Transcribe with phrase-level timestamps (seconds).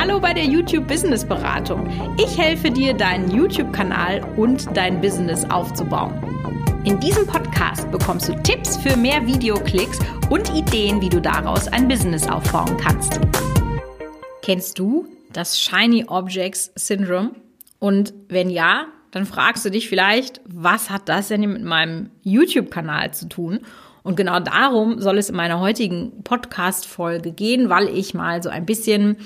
[0.00, 1.86] Hallo bei der YouTube Business Beratung.
[2.16, 6.14] Ich helfe dir, deinen YouTube-Kanal und dein Business aufzubauen.
[6.84, 9.98] In diesem Podcast bekommst du Tipps für mehr Videoklicks
[10.30, 13.20] und Ideen, wie du daraus ein Business aufbauen kannst.
[14.40, 17.32] Kennst du das Shiny Objects Syndrome?
[17.78, 23.12] Und wenn ja, dann fragst du dich vielleicht, was hat das denn mit meinem YouTube-Kanal
[23.12, 23.60] zu tun?
[24.02, 28.64] Und genau darum soll es in meiner heutigen Podcast-Folge gehen, weil ich mal so ein
[28.64, 29.18] bisschen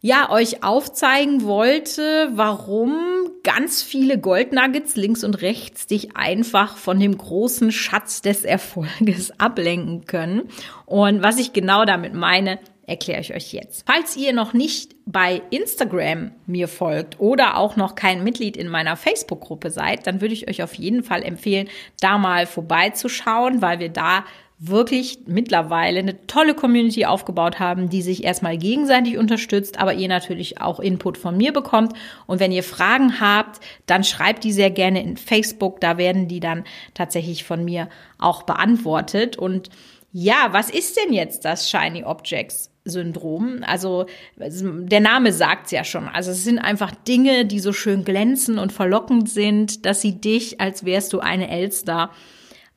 [0.00, 7.16] ja, euch aufzeigen wollte, warum ganz viele Goldnuggets links und rechts dich einfach von dem
[7.16, 10.48] großen Schatz des Erfolges ablenken können.
[10.86, 13.84] Und was ich genau damit meine, erkläre ich euch jetzt.
[13.86, 18.96] Falls ihr noch nicht bei Instagram mir folgt oder auch noch kein Mitglied in meiner
[18.96, 21.68] Facebook-Gruppe seid, dann würde ich euch auf jeden Fall empfehlen,
[22.00, 24.24] da mal vorbeizuschauen, weil wir da
[24.60, 30.60] wirklich mittlerweile eine tolle Community aufgebaut haben, die sich erstmal gegenseitig unterstützt, aber ihr natürlich
[30.60, 31.92] auch Input von mir bekommt.
[32.26, 35.80] Und wenn ihr Fragen habt, dann schreibt die sehr gerne in Facebook.
[35.80, 39.36] Da werden die dann tatsächlich von mir auch beantwortet.
[39.36, 39.70] Und
[40.12, 43.62] ja, was ist denn jetzt das Shiny Objects Syndrom?
[43.64, 44.06] Also
[44.36, 46.08] der Name sagt's ja schon.
[46.08, 50.60] Also es sind einfach Dinge, die so schön glänzen und verlockend sind, dass sie dich,
[50.60, 52.10] als wärst du eine Elster,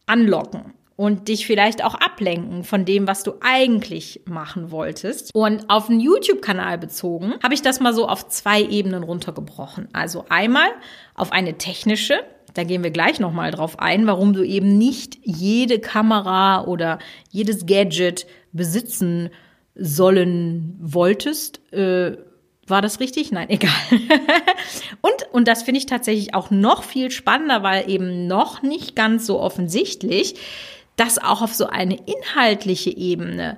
[0.05, 5.33] anlocken und dich vielleicht auch ablenken von dem, was du eigentlich machen wolltest.
[5.33, 9.87] Und auf den YouTube-Kanal bezogen habe ich das mal so auf zwei Ebenen runtergebrochen.
[9.93, 10.67] Also einmal
[11.15, 12.19] auf eine technische,
[12.53, 16.99] da gehen wir gleich nochmal drauf ein, warum du eben nicht jede Kamera oder
[17.31, 19.31] jedes Gadget besitzen
[19.73, 21.61] sollen wolltest.
[21.73, 22.17] Äh,
[22.67, 23.31] war das richtig?
[23.31, 23.71] Nein, egal.
[25.01, 29.25] und, und das finde ich tatsächlich auch noch viel spannender, weil eben noch nicht ganz
[29.25, 30.35] so offensichtlich
[30.95, 33.57] das auch auf so eine inhaltliche Ebene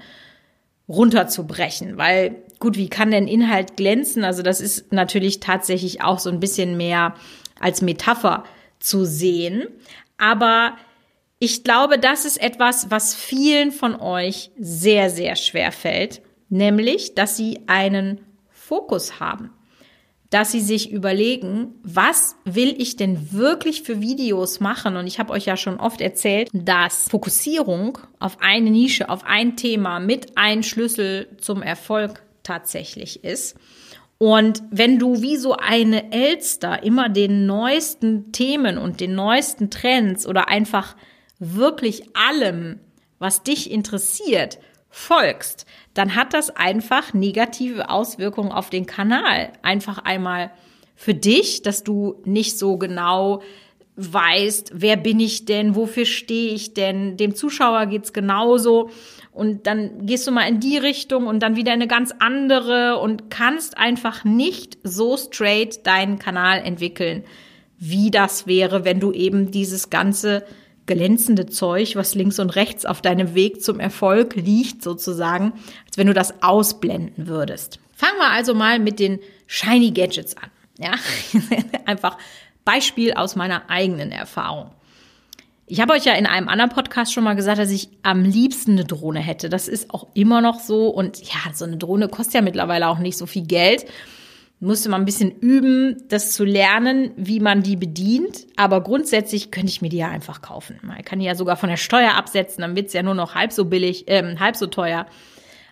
[0.87, 4.23] runterzubrechen, weil gut, wie kann denn Inhalt glänzen?
[4.23, 7.15] Also das ist natürlich tatsächlich auch so ein bisschen mehr
[7.59, 8.43] als Metapher
[8.79, 9.67] zu sehen,
[10.17, 10.75] aber
[11.39, 17.35] ich glaube, das ist etwas, was vielen von euch sehr, sehr schwer fällt, nämlich, dass
[17.35, 19.51] sie einen Fokus haben
[20.33, 24.97] dass sie sich überlegen, was will ich denn wirklich für Videos machen?
[24.97, 29.57] Und ich habe euch ja schon oft erzählt, dass Fokussierung auf eine Nische, auf ein
[29.57, 33.57] Thema mit ein Schlüssel zum Erfolg tatsächlich ist.
[34.17, 40.25] Und wenn du wie so eine Elster immer den neuesten Themen und den neuesten Trends
[40.25, 40.95] oder einfach
[41.37, 42.79] wirklich allem,
[43.19, 44.57] was dich interessiert,
[44.95, 45.65] folgst,
[45.95, 49.51] dann hat das einfach negative Auswirkungen auf den Kanal.
[49.63, 50.51] Einfach einmal
[50.95, 53.41] für dich, dass du nicht so genau
[53.95, 58.91] weißt, wer bin ich denn, wofür stehe ich denn, dem Zuschauer geht's genauso
[59.31, 62.99] und dann gehst du mal in die Richtung und dann wieder in eine ganz andere
[62.99, 67.23] und kannst einfach nicht so straight deinen Kanal entwickeln,
[67.79, 70.43] wie das wäre, wenn du eben dieses ganze
[70.85, 75.53] glänzende Zeug, was links und rechts auf deinem Weg zum Erfolg liegt, sozusagen,
[75.85, 77.79] als wenn du das ausblenden würdest.
[77.93, 80.49] Fangen wir also mal mit den Shiny Gadgets an.
[80.77, 80.91] Ja,
[81.85, 82.17] einfach
[82.65, 84.71] Beispiel aus meiner eigenen Erfahrung.
[85.65, 88.71] Ich habe euch ja in einem anderen Podcast schon mal gesagt, dass ich am liebsten
[88.71, 89.49] eine Drohne hätte.
[89.49, 90.89] Das ist auch immer noch so.
[90.89, 93.85] Und ja, so eine Drohne kostet ja mittlerweile auch nicht so viel Geld
[94.63, 98.47] musste man ein bisschen üben, das zu lernen, wie man die bedient.
[98.55, 100.79] Aber grundsätzlich könnte ich mir die ja einfach kaufen.
[100.81, 103.51] Man kann die ja sogar von der Steuer absetzen, dann wird's ja nur noch halb
[103.51, 105.05] so billig, ähm, halb so teuer.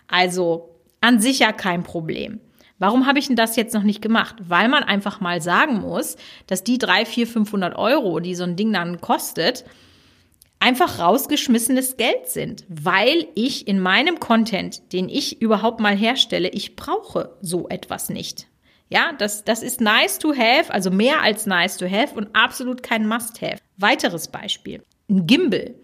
[0.08, 2.40] Also an sich ja kein Problem.
[2.78, 4.36] Warum habe ich denn das jetzt noch nicht gemacht?
[4.46, 6.16] Weil man einfach mal sagen muss,
[6.46, 9.64] dass die drei, vier, 500 Euro, die so ein Ding dann kostet,
[10.58, 16.76] einfach rausgeschmissenes Geld sind, weil ich in meinem Content, den ich überhaupt mal herstelle, ich
[16.76, 18.48] brauche so etwas nicht.
[18.92, 22.82] Ja, das, das ist nice to have, also mehr als nice to have und absolut
[22.82, 23.56] kein must have.
[23.78, 24.82] Weiteres Beispiel.
[25.08, 25.74] Ein Gimbal.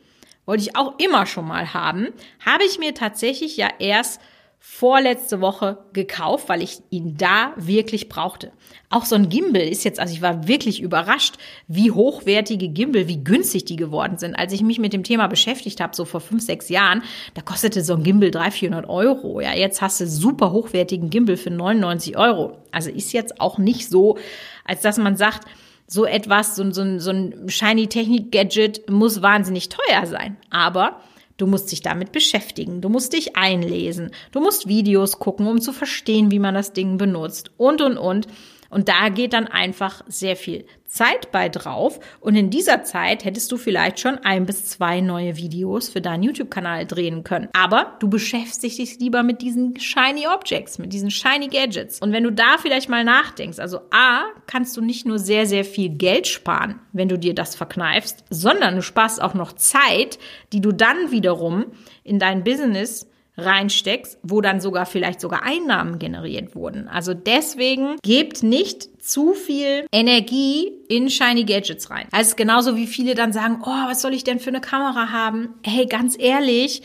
[0.44, 2.08] Wollte ich auch immer schon mal haben.
[2.44, 4.20] Habe ich mir tatsächlich ja erst
[4.60, 8.52] vorletzte Woche gekauft, weil ich ihn da wirklich brauchte.
[8.90, 11.36] Auch so ein Gimbal ist jetzt, also ich war wirklich überrascht,
[11.68, 14.34] wie hochwertige Gimbal, wie günstig die geworden sind.
[14.34, 17.02] Als ich mich mit dem Thema beschäftigt habe, so vor fünf, sechs Jahren,
[17.34, 19.40] da kostete so ein Gimbal 300, 400 Euro.
[19.40, 22.58] Ja, jetzt hast du super hochwertigen Gimbal für 99 Euro.
[22.72, 24.18] Also ist jetzt auch nicht so,
[24.64, 25.46] als dass man sagt,
[25.86, 30.36] so etwas, so, so, so ein shiny Technik-Gadget muss wahnsinnig teuer sein.
[30.50, 31.00] Aber
[31.38, 35.72] Du musst dich damit beschäftigen, du musst dich einlesen, du musst Videos gucken, um zu
[35.72, 37.52] verstehen, wie man das Ding benutzt.
[37.56, 38.26] Und, und, und.
[38.70, 42.00] Und da geht dann einfach sehr viel Zeit bei drauf.
[42.20, 46.22] Und in dieser Zeit hättest du vielleicht schon ein bis zwei neue Videos für deinen
[46.22, 47.48] YouTube-Kanal drehen können.
[47.52, 52.00] Aber du beschäftigst dich lieber mit diesen shiny Objects, mit diesen shiny Gadgets.
[52.00, 55.64] Und wenn du da vielleicht mal nachdenkst, also A, kannst du nicht nur sehr, sehr
[55.64, 60.18] viel Geld sparen, wenn du dir das verkneifst, sondern du sparst auch noch Zeit,
[60.52, 61.66] die du dann wiederum
[62.02, 63.06] in dein Business
[63.38, 66.88] reinsteckst, wo dann sogar vielleicht sogar Einnahmen generiert wurden.
[66.88, 72.08] Also deswegen gebt nicht zu viel Energie in Shiny Gadgets rein.
[72.10, 75.54] Also genauso wie viele dann sagen, oh, was soll ich denn für eine Kamera haben?
[75.64, 76.82] Hey, ganz ehrlich,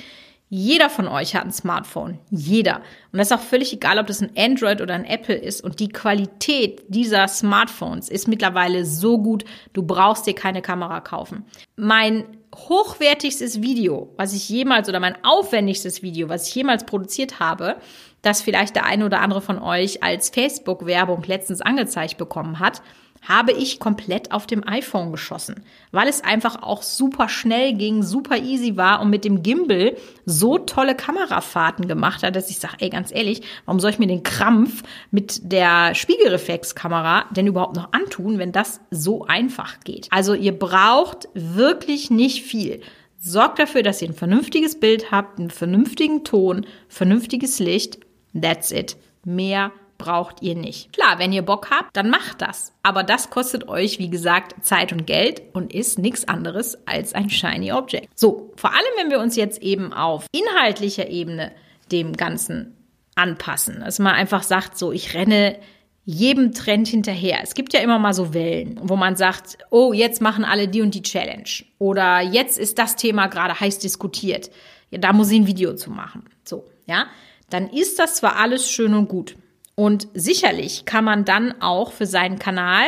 [0.56, 2.20] jeder von euch hat ein Smartphone.
[2.30, 2.84] Jeder.
[3.12, 5.64] Und das ist auch völlig egal, ob das ein Android oder ein Apple ist.
[5.64, 11.44] Und die Qualität dieser Smartphones ist mittlerweile so gut, du brauchst dir keine Kamera kaufen.
[11.76, 17.78] Mein hochwertigstes Video, was ich jemals oder mein aufwendigstes Video, was ich jemals produziert habe,
[18.22, 22.84] das vielleicht der eine oder andere von euch als Facebook-Werbung letztens angezeigt bekommen hat,
[23.24, 28.38] habe ich komplett auf dem iPhone geschossen, weil es einfach auch super schnell ging, super
[28.38, 32.90] easy war und mit dem Gimbal so tolle Kamerafahrten gemacht hat, dass ich sage, ey,
[32.90, 38.40] ganz ehrlich, warum soll ich mir den Krampf mit der Spiegelreflexkamera denn überhaupt noch antun,
[38.40, 40.08] wenn das so einfach geht?
[40.12, 42.82] Also ihr braucht wirklich nicht viel.
[43.20, 48.00] Sorgt dafür, dass ihr ein vernünftiges Bild habt, einen vernünftigen Ton, vernünftiges Licht.
[48.40, 48.98] That's it.
[49.24, 49.72] Mehr
[50.04, 50.92] braucht ihr nicht.
[50.92, 52.74] Klar, wenn ihr Bock habt, dann macht das.
[52.84, 57.30] Aber das kostet euch, wie gesagt, Zeit und Geld und ist nichts anderes als ein
[57.30, 58.10] Shiny Object.
[58.20, 61.54] So, vor allem, wenn wir uns jetzt eben auf inhaltlicher Ebene
[61.92, 62.76] dem Ganzen
[63.16, 63.80] anpassen.
[63.80, 65.58] Dass man einfach sagt, so, ich renne
[66.04, 67.40] jedem Trend hinterher.
[67.42, 70.82] Es gibt ja immer mal so Wellen, wo man sagt, oh, jetzt machen alle die
[70.82, 71.50] und die Challenge.
[71.80, 74.52] Oder jetzt ist das Thema gerade heiß diskutiert.
[74.92, 76.26] Ja, da muss ich ein Video zu machen.
[76.44, 77.06] So, ja.
[77.50, 79.36] Dann ist das zwar alles schön und gut.
[79.76, 82.86] Und sicherlich kann man dann auch für seinen Kanal,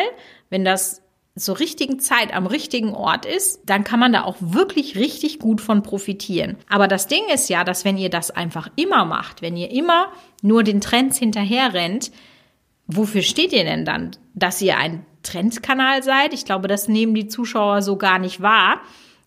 [0.50, 1.02] wenn das
[1.38, 5.60] zur richtigen Zeit am richtigen Ort ist, dann kann man da auch wirklich richtig gut
[5.60, 6.58] von profitieren.
[6.70, 10.14] Aber das Ding ist ja, dass wenn ihr das einfach immer macht, wenn ihr immer
[10.42, 12.12] nur den Trends hinterher rennt,
[12.88, 14.12] wofür steht ihr denn dann?
[14.34, 16.34] Dass ihr ein Trendkanal seid?
[16.34, 18.80] Ich glaube, das nehmen die Zuschauer so gar nicht wahr,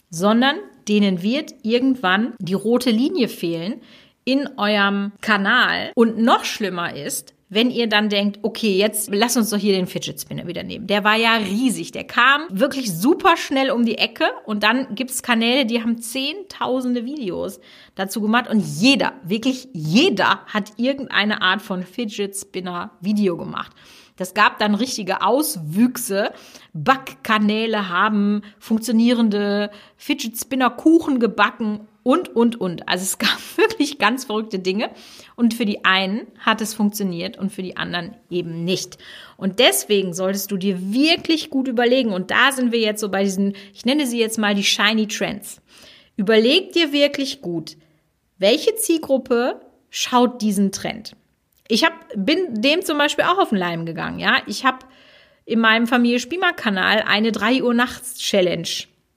[0.08, 0.56] sondern
[0.88, 3.82] denen wird irgendwann die rote Linie fehlen
[4.24, 5.92] in eurem Kanal.
[5.94, 9.86] Und noch schlimmer ist, wenn ihr dann denkt, okay, jetzt lass uns doch hier den
[9.86, 10.86] Fidget Spinner wieder nehmen.
[10.86, 11.92] Der war ja riesig.
[11.92, 17.04] Der kam wirklich super schnell um die Ecke und dann gibt's Kanäle, die haben zehntausende
[17.04, 17.60] Videos
[17.94, 23.72] dazu gemacht und jeder, wirklich jeder hat irgendeine Art von Fidget Spinner Video gemacht.
[24.16, 26.32] Das gab dann richtige Auswüchse.
[26.74, 32.88] Backkanäle haben funktionierende Fidget Spinner Kuchen gebacken und, und, und.
[32.88, 34.88] Also es gab wirklich ganz verrückte Dinge.
[35.36, 38.96] Und für die einen hat es funktioniert und für die anderen eben nicht.
[39.36, 42.14] Und deswegen solltest du dir wirklich gut überlegen.
[42.14, 45.06] Und da sind wir jetzt so bei diesen, ich nenne sie jetzt mal die Shiny
[45.06, 45.60] Trends.
[46.16, 47.76] Überleg dir wirklich gut,
[48.38, 49.60] welche Zielgruppe
[49.90, 51.14] schaut diesen Trend.
[51.68, 54.18] Ich hab, bin dem zum Beispiel auch auf den Leim gegangen.
[54.18, 54.78] Ja, ich habe
[55.44, 58.66] in meinem Familie Spielmarkt Kanal eine 3 Uhr nachts Challenge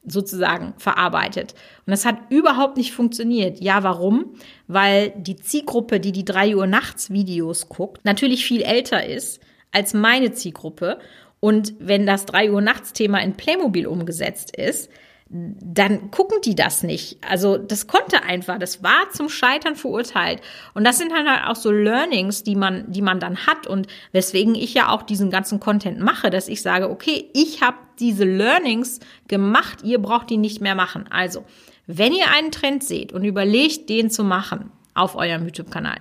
[0.05, 1.53] sozusagen verarbeitet.
[1.85, 3.61] Und das hat überhaupt nicht funktioniert.
[3.61, 4.33] Ja, warum?
[4.67, 9.93] Weil die Zielgruppe, die die drei Uhr nachts Videos guckt, natürlich viel älter ist als
[9.93, 10.99] meine Zielgruppe.
[11.39, 14.89] Und wenn das drei Uhr nachts Thema in Playmobil umgesetzt ist,
[15.33, 17.17] dann gucken die das nicht.
[17.27, 20.41] Also das konnte einfach, das war zum Scheitern verurteilt.
[20.73, 24.55] Und das sind halt auch so Learnings, die man, die man dann hat und weswegen
[24.55, 28.99] ich ja auch diesen ganzen Content mache, dass ich sage, okay, ich habe diese Learnings
[29.29, 31.05] gemacht, ihr braucht die nicht mehr machen.
[31.09, 31.45] Also,
[31.87, 35.99] wenn ihr einen Trend seht und überlegt, den zu machen auf eurem YouTube-Kanal,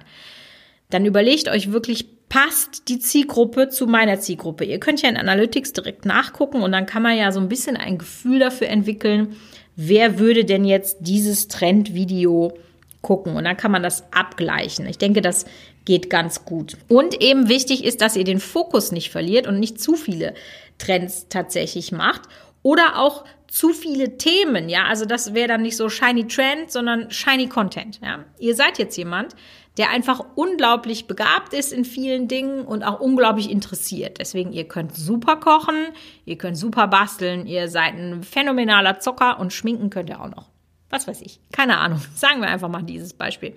[0.90, 4.64] dann überlegt euch wirklich passt die Zielgruppe zu meiner Zielgruppe.
[4.64, 7.76] Ihr könnt ja in Analytics direkt nachgucken und dann kann man ja so ein bisschen
[7.76, 9.36] ein Gefühl dafür entwickeln,
[9.76, 12.56] wer würde denn jetzt dieses Trendvideo
[13.02, 14.86] gucken und dann kann man das abgleichen.
[14.86, 15.44] Ich denke, das
[15.84, 16.76] geht ganz gut.
[16.88, 20.34] Und eben wichtig ist, dass ihr den Fokus nicht verliert und nicht zu viele
[20.78, 22.22] Trends tatsächlich macht
[22.62, 27.10] oder auch zu viele Themen, ja, also das wäre dann nicht so shiny Trend, sondern
[27.10, 28.24] shiny Content, ja.
[28.38, 29.34] Ihr seid jetzt jemand,
[29.80, 34.18] der einfach unglaublich begabt ist in vielen Dingen und auch unglaublich interessiert.
[34.20, 35.86] Deswegen, ihr könnt super kochen,
[36.26, 40.50] ihr könnt super basteln, ihr seid ein phänomenaler Zocker und schminken könnt ihr auch noch.
[40.90, 41.40] Was weiß ich.
[41.50, 41.98] Keine Ahnung.
[42.14, 43.52] Sagen wir einfach mal dieses Beispiel.
[43.52, 43.56] Und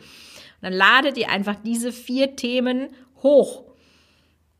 [0.61, 2.87] dann ladet ihr einfach diese vier Themen
[3.21, 3.65] hoch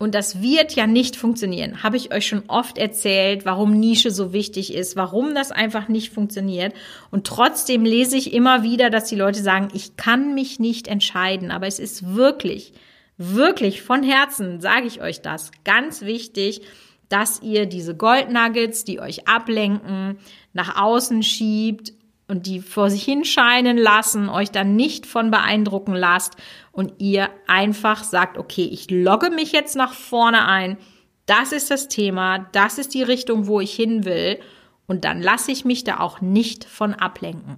[0.04, 1.82] und das wird ja nicht funktionieren.
[1.82, 6.14] Habe ich euch schon oft erzählt, warum Nische so wichtig ist, warum das einfach nicht
[6.14, 6.74] funktioniert.
[7.10, 11.52] Und trotzdem lese ich immer wieder, dass die Leute sagen, ich kann mich nicht entscheiden.
[11.52, 12.74] Aber es ist wirklich,
[13.18, 15.52] Wirklich von Herzen sage ich euch das.
[15.64, 16.62] Ganz wichtig,
[17.10, 20.18] dass ihr diese Goldnuggets, die euch ablenken,
[20.54, 21.94] nach außen schiebt
[22.28, 26.36] und die vor sich hinscheinen lassen, euch dann nicht von beeindrucken lasst
[26.72, 30.78] und ihr einfach sagt, okay, ich logge mich jetzt nach vorne ein.
[31.26, 34.40] Das ist das Thema, das ist die Richtung, wo ich hin will
[34.88, 37.58] und dann lasse ich mich da auch nicht von ablenken.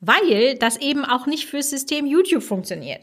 [0.00, 3.00] Weil das eben auch nicht fürs System YouTube funktioniert.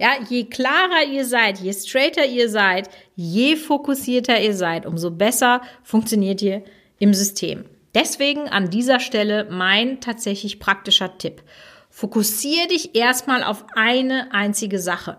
[0.00, 5.60] Ja, je klarer ihr seid, je straighter ihr seid, je fokussierter ihr seid, umso besser
[5.82, 6.62] funktioniert ihr
[7.00, 7.64] im System.
[7.98, 11.42] Deswegen an dieser Stelle mein tatsächlich praktischer Tipp.
[11.90, 15.18] Fokussiere dich erstmal auf eine einzige Sache.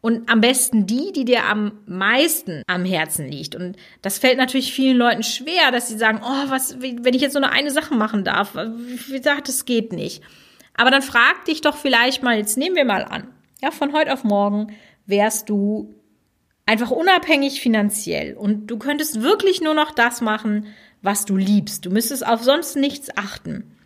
[0.00, 3.54] Und am besten die, die dir am meisten am Herzen liegt.
[3.54, 7.34] Und das fällt natürlich vielen Leuten schwer, dass sie sagen, oh, was, wenn ich jetzt
[7.34, 10.22] nur eine Sache machen darf, wie gesagt, das geht nicht.
[10.76, 13.28] Aber dann frag dich doch vielleicht mal, jetzt nehmen wir mal an,
[13.62, 14.72] ja, von heute auf morgen
[15.06, 15.94] wärst du
[16.66, 20.66] einfach unabhängig finanziell und du könntest wirklich nur noch das machen,
[21.02, 21.86] was du liebst.
[21.86, 23.76] Du müsstest auf sonst nichts achten.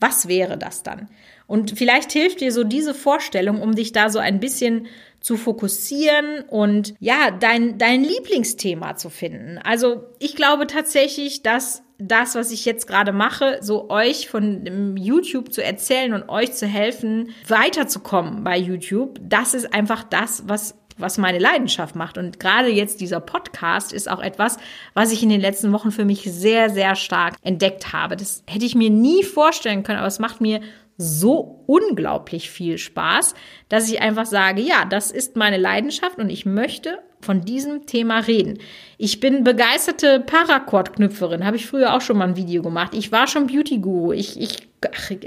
[0.00, 1.08] Was wäre das dann?
[1.46, 4.86] Und vielleicht hilft dir so diese Vorstellung, um dich da so ein bisschen
[5.20, 9.58] zu fokussieren und ja, dein, dein Lieblingsthema zu finden.
[9.58, 15.52] Also ich glaube tatsächlich, dass das, was ich jetzt gerade mache, so euch von YouTube
[15.52, 21.18] zu erzählen und euch zu helfen, weiterzukommen bei YouTube, das ist einfach das, was was
[21.18, 22.18] meine Leidenschaft macht.
[22.18, 24.58] Und gerade jetzt dieser Podcast ist auch etwas,
[24.94, 28.16] was ich in den letzten Wochen für mich sehr, sehr stark entdeckt habe.
[28.16, 30.60] Das hätte ich mir nie vorstellen können, aber es macht mir
[30.96, 33.34] so unglaublich viel Spaß,
[33.68, 38.20] dass ich einfach sage, ja, das ist meine Leidenschaft und ich möchte von diesem Thema
[38.20, 38.58] reden.
[38.98, 42.92] Ich bin begeisterte Paracord-Knüpferin, habe ich früher auch schon mal ein Video gemacht.
[42.94, 44.12] Ich war schon Beauty-Guru.
[44.12, 44.68] Ich, ich,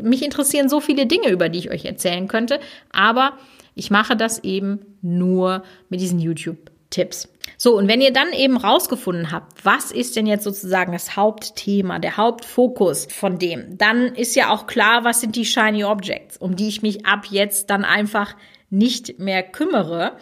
[0.03, 2.59] mich interessieren so viele Dinge, über die ich euch erzählen könnte,
[2.91, 3.33] aber
[3.77, 7.29] ich mache das eben nur mit diesen YouTube-Tipps.
[7.57, 11.99] So, und wenn ihr dann eben rausgefunden habt, was ist denn jetzt sozusagen das Hauptthema,
[11.99, 16.55] der Hauptfokus von dem, dann ist ja auch klar, was sind die Shiny Objects, um
[16.55, 18.35] die ich mich ab jetzt dann einfach
[18.69, 20.17] nicht mehr kümmere.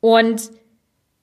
[0.00, 0.50] Und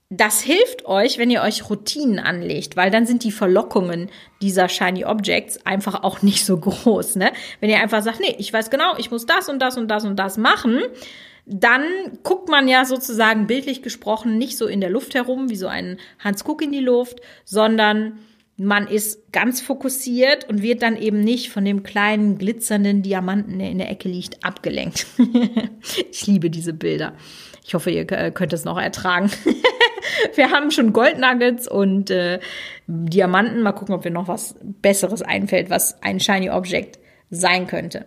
[0.10, 4.10] das hilft euch, wenn ihr euch Routinen anlegt, weil dann sind die Verlockungen
[4.42, 7.16] dieser Shiny Objects einfach auch nicht so groß.
[7.16, 7.32] Ne?
[7.60, 10.06] Wenn ihr einfach sagt, nee, ich weiß genau, ich muss das und das und das
[10.06, 10.82] und das machen,
[11.46, 11.84] dann
[12.24, 15.98] guckt man ja sozusagen bildlich gesprochen nicht so in der Luft herum wie so ein
[16.20, 18.20] Hans Kuck in die Luft, sondern
[18.58, 23.70] man ist ganz fokussiert und wird dann eben nicht von dem kleinen glitzernden Diamanten, der
[23.70, 25.06] in der Ecke liegt, abgelenkt.
[26.12, 27.14] ich liebe diese Bilder.
[27.66, 29.30] Ich hoffe, ihr könnt es noch ertragen.
[30.36, 32.40] wir haben schon Goldnuggets und äh,
[32.88, 33.62] Diamanten.
[33.62, 37.00] Mal gucken, ob mir noch was Besseres einfällt, was ein Shiny Object
[37.32, 38.06] sein könnte.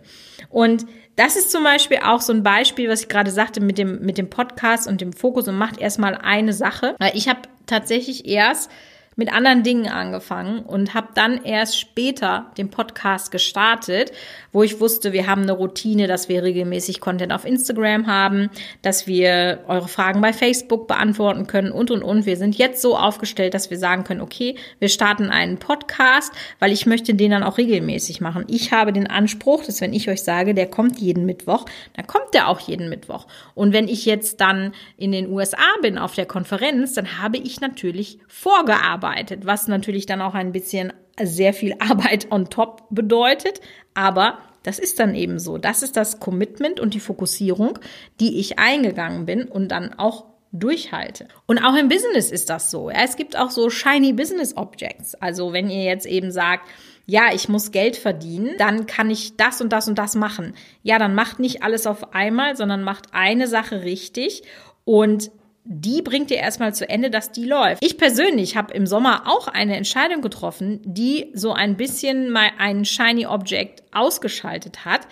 [0.49, 0.87] Und
[1.19, 4.19] das ist zum Beispiel auch so ein Beispiel, was ich gerade sagte mit dem, mit
[4.19, 6.95] dem Podcast und dem Fokus und macht erstmal eine Sache.
[7.01, 8.71] Weil ich habe tatsächlich erst
[9.19, 14.13] mit anderen Dingen angefangen und habe dann erst später den Podcast gestartet,
[14.53, 18.49] wo ich wusste, wir haben eine Routine, dass wir regelmäßig Content auf Instagram haben,
[18.81, 22.27] dass wir eure Fragen bei Facebook beantworten können und und und.
[22.27, 26.71] Wir sind jetzt so aufgestellt, dass wir sagen können, okay, wir starten einen Podcast, weil
[26.71, 28.45] ich möchte den dann auch regelmäßig machen.
[28.47, 32.35] Ich habe den Anspruch, dass wenn ich euch sage, der kommt jeden Mittwoch, dann kommt
[32.35, 33.27] der auch jeden Mittwoch.
[33.57, 37.61] Und wenn ich jetzt dann in den USA bin auf der Konferenz, dann habe ich
[37.61, 43.61] natürlich vorgearbeitet arbeitet, was natürlich dann auch ein bisschen sehr viel Arbeit on top bedeutet.
[43.95, 45.59] Aber das ist dann eben so.
[45.59, 47.79] Das ist das Commitment und die Fokussierung,
[48.21, 51.29] die ich eingegangen bin und dann auch durchhalte.
[51.47, 52.89] Und auch im Business ist das so.
[52.91, 55.15] Es gibt auch so shiny Business Objects.
[55.15, 56.69] Also wenn ihr jetzt eben sagt,
[57.07, 60.55] ja, ich muss Geld verdienen, dann kann ich das und das und das machen.
[60.83, 64.43] Ja, dann macht nicht alles auf einmal, sondern macht eine Sache richtig
[64.85, 65.31] und
[65.71, 67.85] die bringt ihr erstmal zu Ende, dass die läuft.
[67.85, 72.87] Ich persönlich habe im Sommer auch eine Entscheidung getroffen, die so ein bisschen mal ein
[72.87, 75.03] Shiny Object ausgeschaltet hat.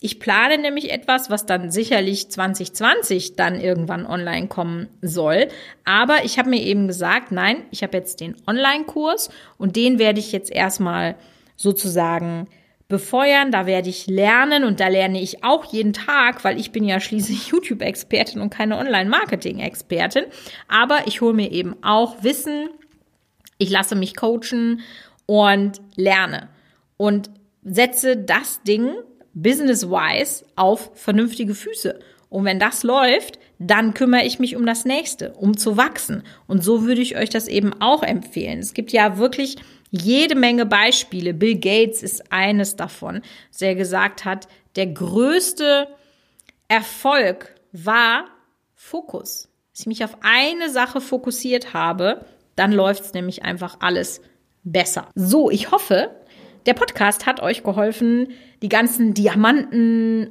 [0.00, 5.48] Ich plane nämlich etwas, was dann sicherlich 2020 dann irgendwann online kommen soll.
[5.84, 10.20] Aber ich habe mir eben gesagt, nein, ich habe jetzt den Online-Kurs und den werde
[10.20, 11.16] ich jetzt erstmal
[11.56, 12.46] sozusagen
[12.88, 16.84] befeuern, da werde ich lernen und da lerne ich auch jeden Tag, weil ich bin
[16.84, 20.24] ja schließlich YouTube-Expertin und keine Online-Marketing-Expertin.
[20.68, 22.68] Aber ich hole mir eben auch Wissen,
[23.58, 24.80] ich lasse mich coachen
[25.26, 26.48] und lerne
[26.96, 27.30] und
[27.64, 28.94] setze das Ding
[29.34, 31.98] business-wise auf vernünftige Füße.
[32.28, 36.22] Und wenn das läuft, dann kümmere ich mich um das nächste, um zu wachsen.
[36.46, 38.58] Und so würde ich euch das eben auch empfehlen.
[38.58, 39.56] Es gibt ja wirklich
[39.90, 41.34] jede Menge Beispiele.
[41.34, 43.22] Bill Gates ist eines davon,
[43.60, 45.88] der gesagt hat, der größte
[46.68, 48.26] Erfolg war
[48.74, 49.48] Fokus.
[49.72, 52.24] dass ich mich auf eine Sache fokussiert habe,
[52.54, 54.20] dann läuft es nämlich einfach alles
[54.64, 55.08] besser.
[55.14, 56.10] So, ich hoffe,
[56.66, 58.28] der Podcast hat euch geholfen,
[58.62, 60.30] die ganzen Diamanten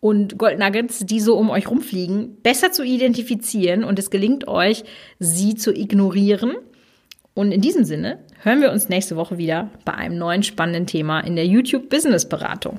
[0.00, 4.84] und Goldnuggets, die so um euch rumfliegen, besser zu identifizieren und es gelingt euch,
[5.18, 6.56] sie zu ignorieren.
[7.34, 11.20] Und in diesem Sinne hören wir uns nächste Woche wieder bei einem neuen spannenden Thema
[11.20, 12.78] in der YouTube Business Beratung.